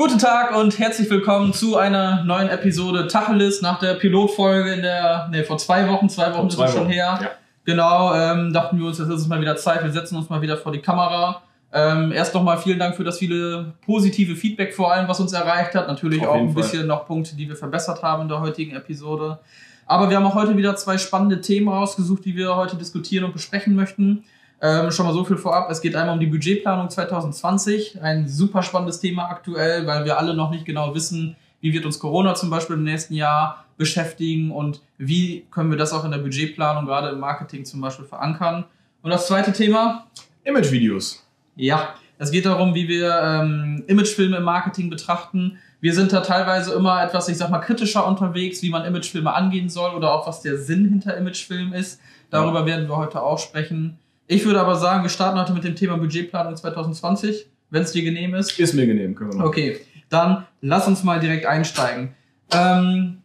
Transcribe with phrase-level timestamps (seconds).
[0.00, 5.26] Guten Tag und herzlich willkommen zu einer neuen Episode Tacheles nach der Pilotfolge in der,
[5.32, 7.18] ne, vor zwei Wochen, zwei Wochen ist es schon her.
[7.20, 7.30] ja.
[7.64, 10.40] Genau, ähm, dachten wir uns, jetzt ist es mal wieder Zeit, wir setzen uns mal
[10.40, 11.42] wieder vor die Kamera.
[11.72, 15.74] Ähm, erst nochmal vielen Dank für das viele positive Feedback vor allem, was uns erreicht
[15.74, 15.88] hat.
[15.88, 16.62] Natürlich Auf auch ein Fall.
[16.62, 19.40] bisschen noch Punkte, die wir verbessert haben in der heutigen Episode.
[19.84, 23.32] Aber wir haben auch heute wieder zwei spannende Themen rausgesucht, die wir heute diskutieren und
[23.32, 24.22] besprechen möchten.
[24.60, 25.70] Ähm, schon mal so viel vorab.
[25.70, 28.02] Es geht einmal um die Budgetplanung 2020.
[28.02, 31.98] Ein super spannendes Thema aktuell, weil wir alle noch nicht genau wissen, wie wird uns
[31.98, 36.18] Corona zum Beispiel im nächsten Jahr beschäftigen und wie können wir das auch in der
[36.18, 38.64] Budgetplanung, gerade im Marketing zum Beispiel, verankern.
[39.02, 40.06] Und das zweite Thema,
[40.44, 41.24] Imagevideos.
[41.54, 45.58] ja, es geht darum, wie wir ähm, Imagefilme im Marketing betrachten.
[45.80, 49.68] Wir sind da teilweise immer etwas, ich sag mal, kritischer unterwegs, wie man Imagefilme angehen
[49.68, 52.00] soll oder auch was der Sinn hinter Imagefilmen ist.
[52.30, 53.98] Darüber werden wir heute auch sprechen.
[54.30, 58.02] Ich würde aber sagen, wir starten heute mit dem Thema Budgetplanung 2020, wenn es dir
[58.02, 58.58] genehm ist.
[58.58, 59.48] Ist mir genehm, können wir machen.
[59.48, 62.14] Okay, dann lass uns mal direkt einsteigen.
[62.52, 63.22] Ähm,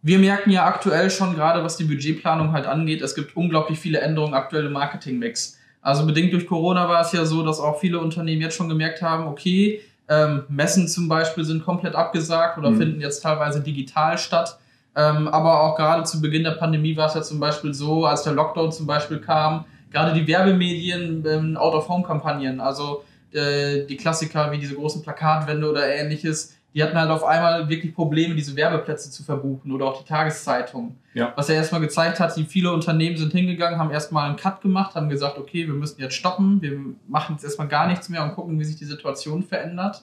[0.00, 4.00] wir merken ja aktuell schon gerade, was die Budgetplanung halt angeht, es gibt unglaublich viele
[4.00, 5.58] Änderungen aktuell im Marketingmix.
[5.82, 9.02] Also bedingt durch Corona war es ja so, dass auch viele Unternehmen jetzt schon gemerkt
[9.02, 12.78] haben, okay, ähm, Messen zum Beispiel sind komplett abgesagt oder Mhm.
[12.78, 14.58] finden jetzt teilweise digital statt.
[14.96, 18.22] Ähm, aber auch gerade zu Beginn der Pandemie war es ja zum Beispiel so, als
[18.22, 19.64] der Lockdown zum Beispiel kam,
[19.94, 26.56] gerade die Werbemedien, ähm, Out-of-Home-Kampagnen, also äh, die Klassiker wie diese großen Plakatwände oder ähnliches,
[26.74, 30.96] die hatten halt auf einmal wirklich Probleme, diese Werbeplätze zu verbuchen oder auch die Tageszeitung.
[31.14, 31.32] Ja.
[31.36, 35.08] Was ja erstmal gezeigt hat, viele Unternehmen sind hingegangen, haben erstmal einen Cut gemacht, haben
[35.08, 38.58] gesagt, okay, wir müssen jetzt stoppen, wir machen jetzt erstmal gar nichts mehr und gucken,
[38.58, 40.02] wie sich die Situation verändert.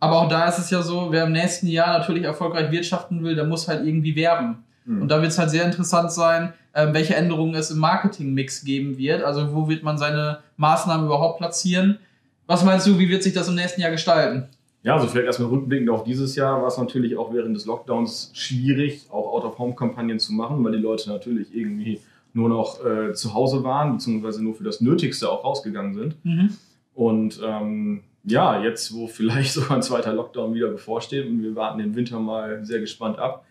[0.00, 3.36] Aber auch da ist es ja so, wer im nächsten Jahr natürlich erfolgreich wirtschaften will,
[3.36, 4.64] der muss halt irgendwie werben.
[4.84, 5.02] Mhm.
[5.02, 8.98] Und da wird es halt sehr interessant sein, ähm, welche Änderungen es im Marketingmix geben
[8.98, 9.22] wird.
[9.22, 11.98] Also wo wird man seine Maßnahmen überhaupt platzieren?
[12.46, 14.48] Was meinst du, wie wird sich das im nächsten Jahr gestalten?
[14.82, 18.30] Ja, also vielleicht erstmal rückblickend auf dieses Jahr war es natürlich auch während des Lockdowns
[18.34, 22.00] schwierig, auch Out-of-Home-Kampagnen zu machen, weil die Leute natürlich irgendwie
[22.32, 26.16] nur noch äh, zu Hause waren, beziehungsweise nur für das Nötigste auch rausgegangen sind.
[26.94, 31.78] Und ähm, ja, jetzt, wo vielleicht sogar ein zweiter Lockdown wieder bevorsteht und wir warten
[31.78, 33.44] den Winter mal sehr gespannt ab,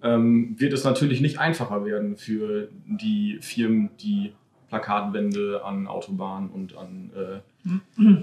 [0.00, 4.32] wird es natürlich nicht einfacher werden für die Firmen, die
[4.68, 7.40] Plakatwände an Autobahnen und an äh,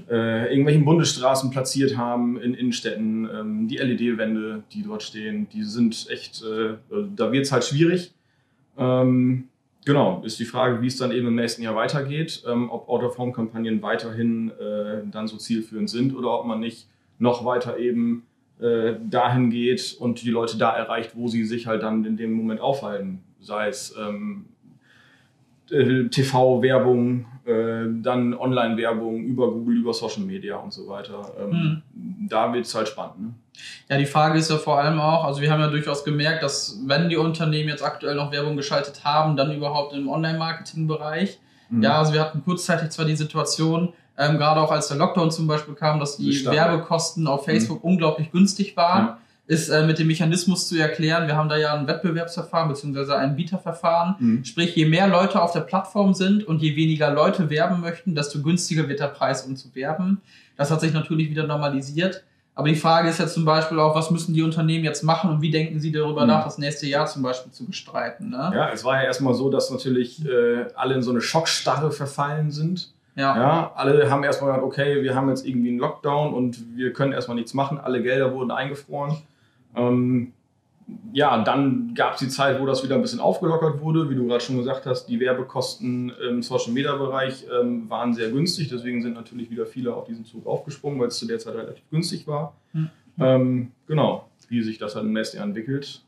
[0.09, 3.27] äh, irgendwelchen Bundesstraßen platziert haben, in Innenstädten.
[3.29, 6.75] Ähm, die LED-Wände, die dort stehen, die sind echt, äh,
[7.15, 8.13] da wird es halt schwierig.
[8.77, 9.45] Ähm,
[9.85, 13.81] genau, ist die Frage, wie es dann eben im nächsten Jahr weitergeht, ähm, ob Out-of-Home-Kampagnen
[13.81, 16.87] weiterhin äh, dann so zielführend sind oder ob man nicht
[17.17, 18.23] noch weiter eben
[18.59, 22.33] äh, dahin geht und die Leute da erreicht, wo sie sich halt dann in dem
[22.33, 23.23] Moment aufhalten.
[23.39, 24.45] Sei es ähm,
[25.69, 31.31] äh, TV-Werbung, äh, dann Online-Werbung über Google, über Social Media und so weiter.
[31.39, 31.81] Ähm,
[32.29, 33.21] Da wird es halt spannend.
[33.21, 33.33] Ne?
[33.89, 36.81] Ja, die Frage ist ja vor allem auch, also wir haben ja durchaus gemerkt, dass
[36.85, 41.39] wenn die Unternehmen jetzt aktuell noch Werbung geschaltet haben, dann überhaupt im Online-Marketing-Bereich.
[41.69, 41.83] Mhm.
[41.83, 45.47] Ja, also wir hatten kurzzeitig zwar die Situation, ähm, gerade auch als der Lockdown zum
[45.47, 46.55] Beispiel kam, dass die Stark.
[46.55, 49.05] Werbekosten auf Facebook unglaublich günstig waren.
[49.05, 49.17] Ja.
[49.47, 51.27] Ist äh, mit dem Mechanismus zu erklären.
[51.27, 54.15] Wir haben da ja ein Wettbewerbsverfahren beziehungsweise ein Bieterverfahren.
[54.17, 54.43] Mhm.
[54.43, 58.41] Sprich, je mehr Leute auf der Plattform sind und je weniger Leute werben möchten, desto
[58.41, 60.21] günstiger wird der Preis, um zu werben.
[60.57, 62.23] Das hat sich natürlich wieder normalisiert.
[62.55, 65.41] Aber die Frage ist jetzt zum Beispiel auch, was müssen die Unternehmen jetzt machen und
[65.41, 66.27] wie denken sie darüber Mhm.
[66.29, 68.29] nach, das nächste Jahr zum Beispiel zu bestreiten?
[68.29, 68.51] Ne?
[68.55, 72.49] Ja, es war ja erstmal so, dass natürlich äh, alle in so eine Schockstarre verfallen
[72.49, 72.93] sind.
[73.15, 73.37] Ja.
[73.37, 77.13] Ja, alle haben erstmal gesagt, okay, wir haben jetzt irgendwie einen Lockdown und wir können
[77.13, 77.77] erstmal nichts machen.
[77.77, 79.17] Alle Gelder wurden eingefroren.
[79.75, 80.33] Ähm,
[81.13, 84.09] ja, dann gab es die Zeit, wo das wieder ein bisschen aufgelockert wurde.
[84.09, 88.29] Wie du gerade schon gesagt hast, die Werbekosten im Social Media Bereich ähm, waren sehr
[88.29, 88.69] günstig.
[88.69, 91.89] Deswegen sind natürlich wieder viele auf diesen Zug aufgesprungen, weil es zu der Zeit relativ
[91.89, 92.53] günstig war.
[92.73, 92.89] Mhm.
[93.19, 96.01] Ähm, genau, wie sich das dann im nächsten Jahr entwickelt.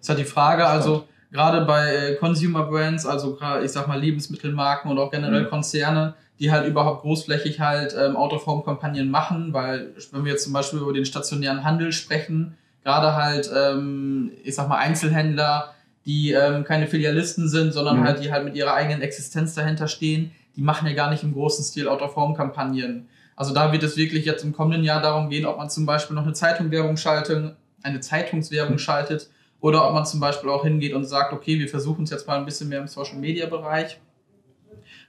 [0.00, 3.98] ist halt die Frage, also gerade bei äh, Consumer Brands, also gerade, ich sag mal
[4.00, 5.48] Lebensmittelmarken und auch generell Mhm.
[5.48, 10.78] Konzerne, die halt überhaupt großflächig halt ähm, Out-of-Home-Kampagnen machen, weil wenn wir jetzt zum Beispiel
[10.80, 15.72] über den stationären Handel sprechen, gerade halt, ähm, ich sag mal Einzelhändler,
[16.04, 18.04] die ähm, keine Filialisten sind, sondern Mhm.
[18.04, 21.32] halt die halt mit ihrer eigenen Existenz dahinter stehen, die machen ja gar nicht im
[21.32, 23.08] großen Stil Out-of-Home-Kampagnen.
[23.34, 26.14] Also da wird es wirklich jetzt im kommenden Jahr darum gehen, ob man zum Beispiel
[26.16, 29.28] noch eine Zeitungswerbung schalten, eine Zeitungswerbung schaltet
[29.60, 32.38] oder ob man zum Beispiel auch hingeht und sagt, okay, wir versuchen es jetzt mal
[32.38, 33.98] ein bisschen mehr im Social-Media-Bereich.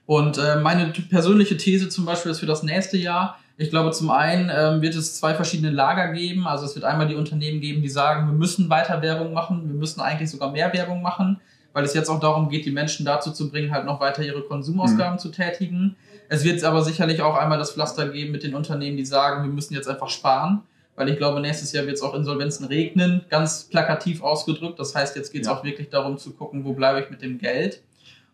[0.06, 4.10] Und äh, meine persönliche These zum Beispiel ist für das nächste Jahr, ich glaube, zum
[4.10, 6.46] einen ähm, wird es zwei verschiedene Lager geben.
[6.46, 9.74] Also es wird einmal die Unternehmen geben, die sagen, wir müssen weiter Werbung machen, wir
[9.74, 11.40] müssen eigentlich sogar mehr Werbung machen,
[11.72, 14.42] weil es jetzt auch darum geht, die Menschen dazu zu bringen, halt noch weiter ihre
[14.42, 15.96] Konsumausgaben zu tätigen.
[16.28, 19.52] Es wird aber sicherlich auch einmal das Pflaster geben mit den Unternehmen, die sagen, wir
[19.52, 20.62] müssen jetzt einfach sparen.
[20.98, 24.78] Weil ich glaube, nächstes Jahr wird es auch Insolvenzen regnen, ganz plakativ ausgedrückt.
[24.78, 25.54] Das heißt, jetzt geht es Ja.
[25.54, 27.80] auch wirklich darum zu gucken, wo bleibe ich mit dem Geld.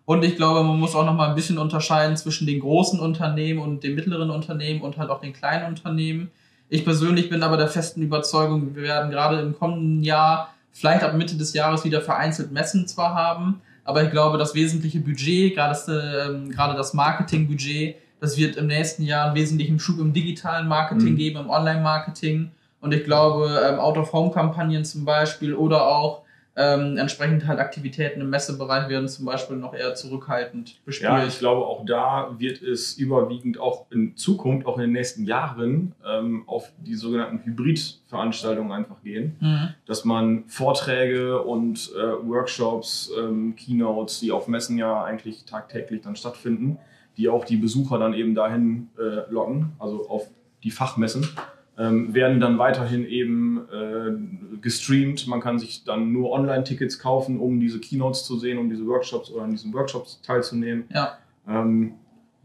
[0.07, 3.61] Und ich glaube, man muss auch noch mal ein bisschen unterscheiden zwischen den großen Unternehmen
[3.61, 6.31] und den mittleren Unternehmen und halt auch den kleinen Unternehmen.
[6.69, 11.15] Ich persönlich bin aber der festen Überzeugung, wir werden gerade im kommenden Jahr, vielleicht ab
[11.15, 15.69] Mitte des Jahres wieder vereinzelt Messen zwar haben, aber ich glaube, das wesentliche Budget, gerade
[15.71, 20.67] das, ähm, gerade das Marketingbudget, das wird im nächsten Jahr einen wesentlichen Schub im digitalen
[20.67, 21.17] Marketing Mhm.
[21.17, 22.51] geben, im Online-Marketing.
[22.81, 26.23] Und ich glaube, ähm, Out-of-Home-Kampagnen zum Beispiel oder auch
[26.57, 31.11] ähm, entsprechend halt Aktivitäten im Messebereich werden zum Beispiel noch eher zurückhaltend bespielt.
[31.11, 35.25] Ja, ich glaube, auch da wird es überwiegend auch in Zukunft, auch in den nächsten
[35.25, 39.37] Jahren, ähm, auf die sogenannten Hybrid-Veranstaltungen einfach gehen.
[39.41, 39.69] Mhm.
[39.87, 46.15] Dass man Vorträge und äh, Workshops, ähm, Keynotes, die auf Messen ja eigentlich tagtäglich dann
[46.15, 46.79] stattfinden,
[47.17, 50.29] die auch die Besucher dann eben dahin äh, locken, also auf
[50.63, 51.29] die Fachmessen,
[51.77, 55.27] ähm, werden dann weiterhin eben äh, gestreamt.
[55.27, 59.31] Man kann sich dann nur Online-Tickets kaufen, um diese Keynotes zu sehen, um diese Workshops
[59.31, 60.85] oder an diesen Workshops teilzunehmen.
[60.95, 61.19] Ja.
[61.49, 61.95] Ähm,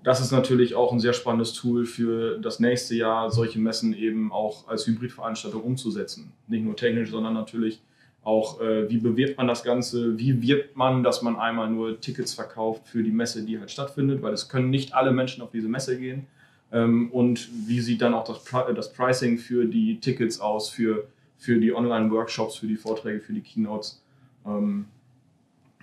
[0.03, 4.31] das ist natürlich auch ein sehr spannendes Tool für das nächste Jahr, solche Messen eben
[4.31, 6.31] auch als Hybridveranstaltung umzusetzen.
[6.47, 7.81] Nicht nur technisch, sondern natürlich
[8.23, 12.33] auch, äh, wie bewirbt man das Ganze, wie wirbt man, dass man einmal nur Tickets
[12.33, 15.69] verkauft für die Messe, die halt stattfindet, weil es können nicht alle Menschen auf diese
[15.69, 16.27] Messe gehen.
[16.71, 21.07] Ähm, und wie sieht dann auch das, Pri das Pricing für die Tickets aus, für,
[21.37, 24.03] für die Online-Workshops, für die Vorträge, für die Keynotes.
[24.45, 24.85] Ähm,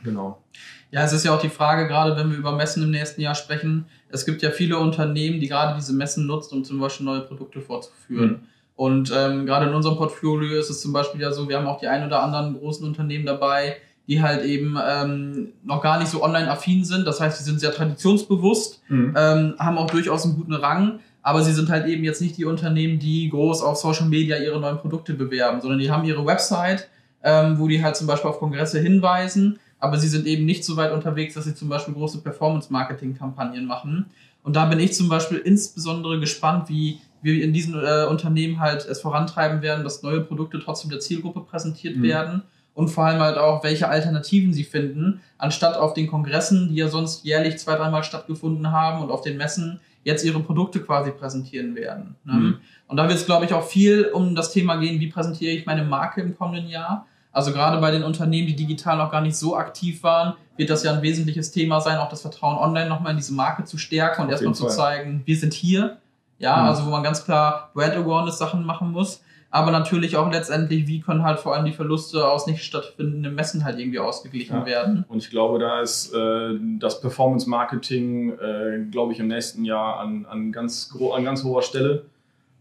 [0.05, 0.43] genau.
[0.91, 3.35] Ja, es ist ja auch die Frage, gerade wenn wir über Messen im nächsten Jahr
[3.35, 7.23] sprechen, es gibt ja viele Unternehmen, die gerade diese Messen nutzen, um zum Beispiel neue
[7.23, 8.31] Produkte vorzuführen.
[8.31, 8.41] Mhm.
[8.77, 11.81] Und ähm, gerade in unserem Portfolio ist es zum Beispiel ja so, wir haben auch
[11.81, 13.77] die ein oder anderen großen Unternehmen dabei,
[14.07, 17.07] die halt eben ähm, noch gar nicht so online-affin sind.
[17.07, 19.15] Das heißt, sie sind sehr traditionsbewusst, Mhm.
[19.17, 22.45] ähm, haben auch durchaus einen guten Rang, aber sie sind halt eben jetzt nicht die
[22.45, 26.89] Unternehmen, die groß auf Social Media ihre neuen Produkte bewerben, sondern die haben ihre Website,
[27.25, 30.77] ähm, wo die halt zum Beispiel auf Kongresse hinweisen, aber sie sind eben nicht so
[30.77, 34.07] weit unterwegs, dass sie zum Beispiel große Performance-Marketing-Kampagnen machen.
[34.43, 38.87] Und da bin ich zum Beispiel insbesondere gespannt, wie wir in diesen äh, Unternehmen halt
[38.87, 42.03] es vorantreiben werden, dass neue Produkte trotzdem der Zielgruppe präsentiert Mhm.
[42.03, 42.43] werden
[42.73, 46.89] und vor allem halt auch, welche Alternativen sie finden, anstatt auf den Kongressen, die ja
[46.89, 51.75] sonst jährlich zwei, dreimal stattgefunden haben und auf den Messen jetzt ihre Produkte quasi präsentieren
[51.75, 52.15] werden.
[52.25, 52.33] Ne?
[52.33, 52.57] Mhm.
[52.87, 55.67] Und da wird es, glaube ich, auch viel um das Thema gehen, wie präsentiere ich
[55.67, 57.07] meine Marke im kommenden Jahr.
[57.33, 60.85] Also gerade bei den Unternehmen, die digital noch gar nicht so aktiv waren, wird das
[60.85, 64.23] ja ein wesentliches Thema sein, auch das Vertrauen online nochmal in diese Marke zu stärken
[64.23, 65.99] und erstmal zu zeigen, wir sind hier.
[66.39, 66.69] Ja, Mhm.
[66.69, 69.23] also wo man ganz klar Brand Awareness Sachen machen muss.
[69.49, 73.65] Aber natürlich auch letztendlich, wie können halt vor allem die Verluste aus nicht stattfindenden Messen
[73.65, 74.67] halt irgendwie ausgeglichen Ja.
[74.67, 75.05] werden.
[75.09, 80.27] Und ich glaube, da ist äh, das Performance-Marketing, äh, glaube ich, im nächsten Jahr an,
[80.27, 82.05] an, ganz, an ganz hoher Stelle,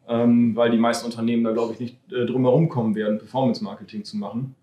[0.07, 4.04] ähm, weil die meisten Unternehmen da, glaube ich, nicht äh, drum herum kommen werden, Performance-Marketing
[4.06, 4.56] zu machen.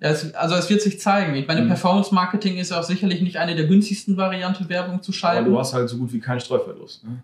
[0.00, 1.34] Ja, es, also es wird sich zeigen.
[1.34, 1.68] Ich meine, Mhm.
[1.68, 5.50] Performance Marketing ist auch sicherlich nicht eine der günstigsten Varianten, Werbung zu Aber schalten.
[5.50, 7.04] du hast halt so gut wie keinen Streuverlust.
[7.04, 7.18] Ne?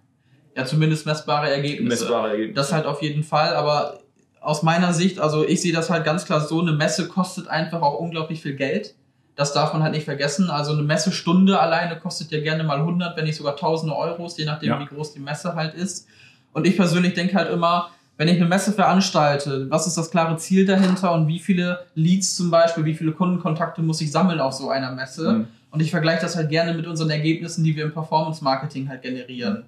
[0.56, 2.04] Ja, zumindest messbare Ergebnisse.
[2.04, 2.54] Messbare Ergebnisse.
[2.54, 4.00] Das halt auf jeden Fall, aber
[4.40, 7.80] aus meiner Sicht, also ich sehe das halt ganz klar so, eine Messe kostet einfach
[7.82, 8.94] auch unglaublich viel Geld.
[9.36, 10.50] Das darf man halt nicht vergessen.
[10.50, 14.44] Also eine Messestunde alleine kostet ja gerne mal 100, wenn nicht sogar tausende Euros, je
[14.44, 14.80] nachdem, Ja.
[14.80, 16.06] wie groß die Messe halt ist.
[16.52, 20.36] Und ich persönlich denke halt immer, wenn ich eine Messe veranstalte, was ist das klare
[20.36, 24.52] Ziel dahinter und wie viele Leads zum Beispiel, wie viele Kundenkontakte muss ich sammeln auf
[24.52, 25.32] so einer Messe?
[25.32, 25.48] Mhm.
[25.72, 29.64] Und ich vergleiche das halt gerne mit unseren Ergebnissen, die wir im Performance-Marketing halt generieren.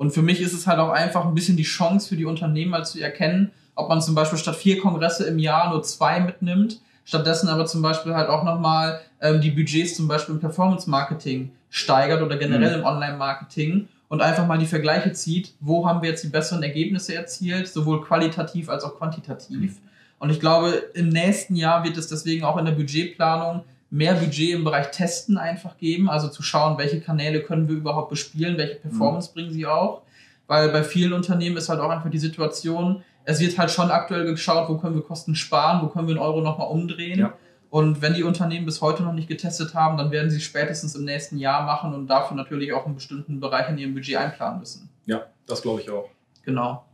[0.00, 2.70] Und für mich ist es halt auch einfach ein bisschen die Chance für die Unternehmen
[2.70, 6.80] mal zu erkennen, ob man zum Beispiel statt vier Kongresse im Jahr nur zwei mitnimmt,
[7.04, 12.22] stattdessen aber zum Beispiel halt auch nochmal ähm, die Budgets zum Beispiel im Performance-Marketing steigert
[12.22, 12.80] oder generell Mhm.
[12.80, 17.14] im Online-Marketing und einfach mal die Vergleiche zieht, wo haben wir jetzt die besseren Ergebnisse
[17.14, 19.76] erzielt, sowohl qualitativ als auch quantitativ.
[20.18, 24.54] Und ich glaube, im nächsten Jahr wird es deswegen auch in der Budgetplanung mehr Budget
[24.54, 28.76] im Bereich Testen einfach geben, also zu schauen, welche Kanäle können wir überhaupt bespielen, welche
[28.76, 30.02] Performance bringen sie auch.
[30.46, 34.24] Weil bei vielen Unternehmen ist halt auch einfach die Situation, es wird halt schon aktuell
[34.24, 37.18] geschaut, wo können wir Kosten sparen, wo können wir einen Euro nochmal umdrehen.
[37.18, 37.34] Ja.
[37.68, 40.96] Und wenn die Unternehmen bis heute noch nicht getestet haben, dann werden sie es spätestens
[40.96, 44.58] im nächsten Jahr machen und dafür natürlich auch einen bestimmten Bereich in ihrem Budget einplanen
[44.58, 44.88] müssen.
[45.06, 46.08] Ja, das glaube ich auch.
[46.44, 46.84] Genau.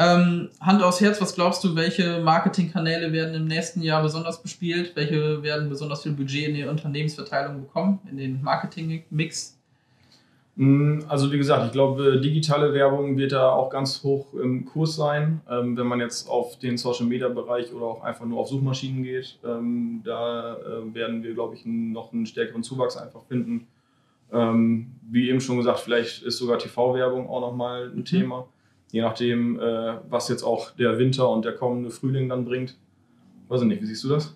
[0.00, 4.92] Ähm, Hand aufs Herz, was glaubst du, welche Marketingkanäle werden im nächsten Jahr besonders bespielt?
[4.94, 9.58] Welche werden besonders viel Budget in die Unternehmensverteilung bekommen, in den Marketing-Mix?
[10.54, 14.94] Mm, Also wie gesagt, ich glaube, digitale Werbung wird da auch ganz hoch im Kurs
[14.94, 15.40] sein.
[15.50, 20.02] Ähm, wenn man jetzt auf den Social-Media-Bereich oder auch einfach nur auf Suchmaschinen geht, ähm,
[20.04, 23.66] da äh, werden wir, glaube ich, noch einen stärkeren Zuwachs einfach finden.
[24.32, 28.04] Ähm, wie eben schon gesagt, vielleicht ist sogar TV-Werbung auch nochmal ein Mhm.
[28.04, 28.46] Thema.
[28.90, 32.76] Je nachdem, äh, was jetzt auch der Winter und der kommende Frühling dann bringt.
[33.48, 34.34] Weiß ich nicht, wie siehst du das?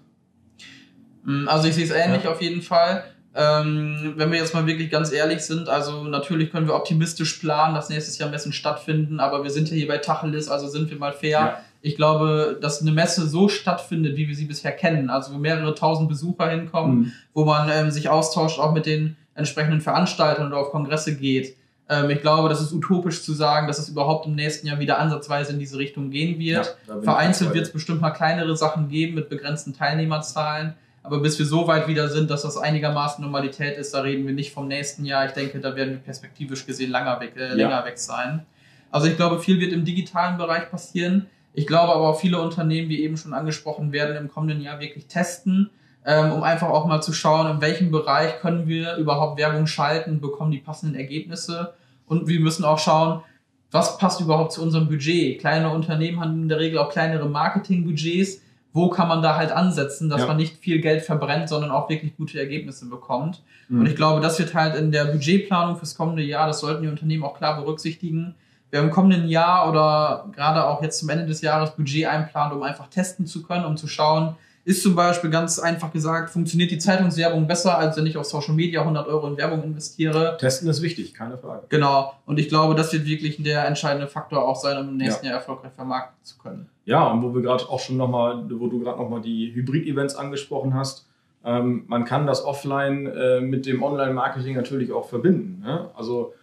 [1.24, 2.32] Mm, also ich sehe es ähnlich ja.
[2.32, 3.04] auf jeden Fall.
[3.34, 7.74] Ähm, wenn wir jetzt mal wirklich ganz ehrlich sind, also natürlich können wir optimistisch planen,
[7.74, 10.98] dass nächstes Jahr Messen stattfinden, aber wir sind ja hier bei Tacheles, also sind wir
[10.98, 11.30] mal fair.
[11.30, 11.60] Ja.
[11.80, 15.74] Ich glaube, dass eine Messe so stattfindet, wie wir sie bisher kennen, also wo mehrere
[15.74, 17.12] tausend Besucher hinkommen, mhm.
[17.32, 21.56] wo man ähm, sich austauscht, auch mit den entsprechenden Veranstaltern oder auf Kongresse geht.
[21.88, 24.98] Ähm, ich glaube, das ist utopisch zu sagen, dass es überhaupt im nächsten Jahr wieder
[24.98, 26.76] ansatzweise in diese Richtung gehen wird.
[26.88, 30.74] Ja, Vereinzelt wird es bestimmt mal kleinere Sachen geben mit begrenzten Teilnehmerzahlen.
[31.02, 34.34] Aber bis wir so weit wieder sind, dass das einigermaßen Normalität ist, da reden wir
[34.34, 35.26] nicht vom nächsten Jahr.
[35.26, 37.84] Ich denke, da werden wir perspektivisch gesehen länger weg, äh, länger ja.
[37.84, 38.46] weg sein.
[38.90, 41.26] Also ich glaube, viel wird im digitalen Bereich passieren.
[41.54, 45.06] Ich glaube aber auch viele Unternehmen, wie eben schon angesprochen werden, im kommenden Jahr wirklich
[45.06, 45.70] testen,
[46.04, 50.20] ähm, um einfach auch mal zu schauen, in welchem Bereich können wir überhaupt Werbung schalten,
[50.20, 51.74] bekommen die passenden Ergebnisse.
[52.06, 53.22] Und wir müssen auch schauen,
[53.70, 55.40] was passt überhaupt zu unserem Budget.
[55.40, 58.40] Kleine Unternehmen haben in der Regel auch kleinere Marketingbudgets
[58.72, 60.26] wo kann man da halt ansetzen, dass ja.
[60.26, 63.42] man nicht viel Geld verbrennt, sondern auch wirklich gute Ergebnisse bekommt.
[63.68, 63.80] Mhm.
[63.80, 66.88] Und ich glaube, das wird halt in der Budgetplanung fürs kommende Jahr, das sollten die
[66.88, 68.34] Unternehmen auch klar berücksichtigen.
[68.70, 72.62] Wer im kommenden Jahr oder gerade auch jetzt zum Ende des Jahres Budget einplant, um
[72.62, 76.78] einfach testen zu können, um zu schauen, ist zum Beispiel ganz einfach gesagt, funktioniert die
[76.78, 80.36] Zeitungswerbung besser, als wenn ich auf Social Media 100 Euro in Werbung investiere.
[80.38, 81.66] Testen ist wichtig, keine Frage.
[81.68, 82.12] Genau.
[82.26, 85.32] Und ich glaube, das wird wirklich der entscheidende Faktor auch sein, um im nächsten ja.
[85.32, 86.68] Jahr erfolgreich vermarkten zu können.
[86.84, 90.74] Ja, und wo wir gerade auch schon nochmal, wo du gerade nochmal die Hybrid-Events angesprochen
[90.74, 91.06] hast,
[91.44, 95.62] ähm, man kann das offline äh, mit dem Online-Marketing natürlich auch verbinden.
[95.64, 95.90] Ne?
[95.96, 96.34] Also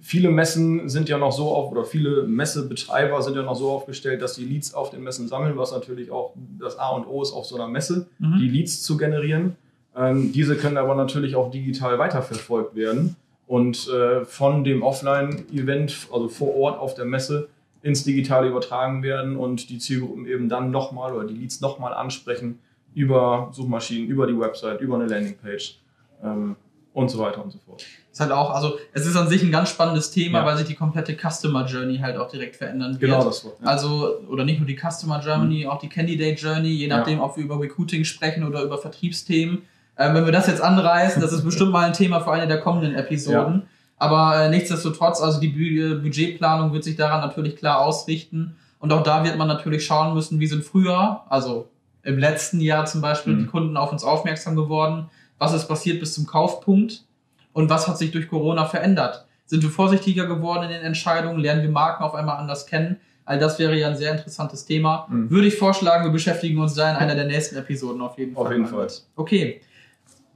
[0.00, 4.22] viele Messen sind ja noch so auf, oder viele Messebetreiber sind ja noch so aufgestellt,
[4.22, 7.32] dass die Leads auf den Messen sammeln, was natürlich auch das A und O ist
[7.32, 8.38] auf so einer Messe, mhm.
[8.38, 9.56] die Leads zu generieren.
[9.96, 16.28] Ähm, diese können aber natürlich auch digital weiterverfolgt werden und äh, von dem Offline-Event, also
[16.28, 17.48] vor Ort auf der Messe,
[17.82, 22.58] ins Digitale übertragen werden und die Zielgruppen eben dann nochmal oder die Leads nochmal ansprechen
[22.94, 25.78] über Suchmaschinen, über die Website, über eine Landingpage.
[26.22, 26.56] Ähm,
[26.98, 27.84] und so weiter und so fort.
[28.10, 30.46] Ist halt auch, also es ist an sich ein ganz spannendes Thema, ja.
[30.46, 33.00] weil sich die komplette Customer Journey halt auch direkt verändern wird.
[33.00, 33.54] Genau das Wort.
[33.60, 33.68] Ja.
[33.68, 35.70] Also, oder nicht nur die Customer Journey, mhm.
[35.70, 37.24] auch die Candidate Journey, je nachdem, ja.
[37.24, 39.62] ob wir über Recruiting sprechen oder über Vertriebsthemen.
[39.96, 42.60] Ähm, wenn wir das jetzt anreißen, das ist bestimmt mal ein Thema für eine der
[42.60, 43.62] kommenden Episoden.
[43.96, 48.56] Aber äh, nichtsdestotrotz, also die Bu Budgetplanung wird sich daran natürlich klar ausrichten.
[48.80, 51.68] Und auch da wird man natürlich schauen müssen, wie sind früher, also
[52.02, 53.38] im letzten Jahr zum Beispiel, mhm.
[53.38, 57.04] die Kunden auf uns aufmerksam geworden was ist passiert bis zum Kaufpunkt
[57.52, 59.26] und was hat sich durch Corona verändert.
[59.46, 61.40] Sind wir vorsichtiger geworden in den Entscheidungen?
[61.40, 63.00] Lernen wir Marken auf einmal anders kennen?
[63.24, 65.06] All das wäre ja ein sehr interessantes Thema.
[65.10, 65.30] Mhm.
[65.30, 68.44] Würde ich vorschlagen, wir beschäftigen uns da in einer der nächsten Episoden auf jeden Fall.
[68.44, 68.88] Auf jeden Fall.
[69.16, 69.60] Okay.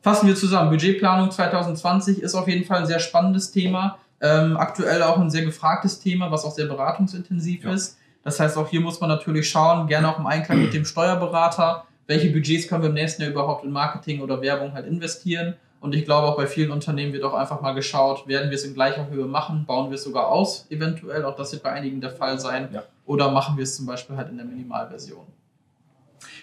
[0.02, 0.70] Fassen wir zusammen.
[0.70, 3.98] Budgetplanung 2020 ist auf jeden Fall ein sehr spannendes Thema.
[4.20, 7.72] Ähm, aktuell auch ein sehr gefragtes Thema, was auch sehr beratungsintensiv ja.
[7.72, 7.98] ist.
[8.24, 11.84] Das heißt, auch hier muss man natürlich schauen, gerne auch im Einklang mit dem Steuerberater,
[12.06, 15.54] welche Budgets können wir im nächsten Jahr überhaupt in Marketing oder Werbung halt investieren.
[15.80, 18.64] Und ich glaube, auch bei vielen Unternehmen wird auch einfach mal geschaut, werden wir es
[18.64, 22.00] in gleicher Höhe machen, bauen wir es sogar aus, eventuell, auch das wird bei einigen
[22.00, 22.84] der Fall sein, ja.
[23.04, 25.26] oder machen wir es zum Beispiel halt in der Minimalversion.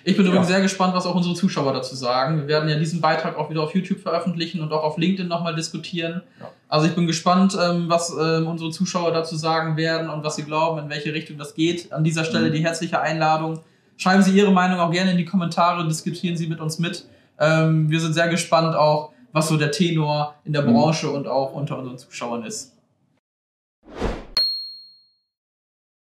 [0.04, 0.32] Ich bin ja.
[0.32, 2.38] übrigens sehr gespannt, was auch unsere Zuschauer dazu sagen.
[2.38, 5.56] Wir werden ja diesen Beitrag auch wieder auf YouTube veröffentlichen und auch auf LinkedIn nochmal
[5.56, 6.22] diskutieren.
[6.40, 6.52] Ja.
[6.68, 10.44] Also ich bin gespannt, ähm, was ähm, unsere Zuschauer dazu sagen werden und was sie
[10.44, 11.92] glauben, in welche Richtung das geht.
[11.92, 12.54] An dieser Stelle mhm.
[12.54, 13.60] die herzliche Einladung,
[14.00, 17.06] Schreiben Sie Ihre Meinung auch gerne in die Kommentare, diskutieren Sie mit uns mit.
[17.38, 20.74] Ähm, wir sind sehr gespannt auch, was so der Tenor in der mhm.
[20.74, 22.74] Branche und auch unter unseren Zuschauern ist.